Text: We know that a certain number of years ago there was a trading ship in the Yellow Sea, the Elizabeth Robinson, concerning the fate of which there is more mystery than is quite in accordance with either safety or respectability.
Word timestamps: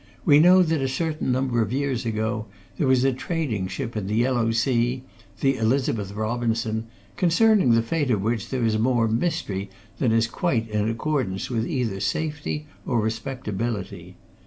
We 0.25 0.39
know 0.39 0.63
that 0.63 0.81
a 0.81 0.87
certain 0.87 1.31
number 1.31 1.61
of 1.61 1.71
years 1.71 2.07
ago 2.07 2.47
there 2.79 2.87
was 2.87 3.03
a 3.03 3.13
trading 3.13 3.67
ship 3.67 3.95
in 3.95 4.07
the 4.07 4.15
Yellow 4.15 4.49
Sea, 4.49 5.03
the 5.41 5.57
Elizabeth 5.57 6.11
Robinson, 6.13 6.87
concerning 7.17 7.75
the 7.75 7.83
fate 7.83 8.09
of 8.09 8.23
which 8.23 8.49
there 8.49 8.65
is 8.65 8.79
more 8.79 9.07
mystery 9.07 9.69
than 9.99 10.11
is 10.11 10.25
quite 10.25 10.67
in 10.71 10.89
accordance 10.89 11.51
with 11.51 11.67
either 11.67 11.99
safety 11.99 12.65
or 12.83 12.99
respectability. 12.99 14.15